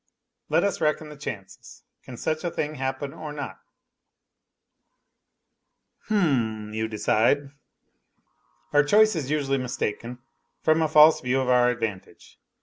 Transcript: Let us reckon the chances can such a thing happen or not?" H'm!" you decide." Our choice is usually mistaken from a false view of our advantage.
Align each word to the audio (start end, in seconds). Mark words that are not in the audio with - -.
Let 0.49 0.63
us 0.63 0.81
reckon 0.81 1.09
the 1.09 1.15
chances 1.15 1.83
can 2.01 2.17
such 2.17 2.43
a 2.43 2.49
thing 2.49 2.73
happen 2.73 3.13
or 3.13 3.31
not?" 3.31 3.59
H'm!" 6.07 6.73
you 6.73 6.87
decide." 6.87 7.51
Our 8.73 8.81
choice 8.81 9.15
is 9.15 9.29
usually 9.29 9.59
mistaken 9.59 10.17
from 10.63 10.81
a 10.81 10.87
false 10.87 11.21
view 11.21 11.39
of 11.39 11.49
our 11.49 11.69
advantage. 11.69 12.39